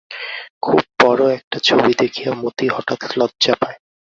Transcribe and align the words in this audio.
খুব 0.61 0.79
বড় 1.03 1.23
একটা 1.33 1.57
ছবি 1.59 1.91
দেখিয়া 1.97 2.31
মতি 2.33 2.65
হঠাৎ 2.67 3.01
লজ্জা 3.17 3.53
পায়। 3.61 3.77